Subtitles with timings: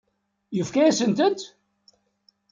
[0.55, 1.41] Yefka-yasent-tent?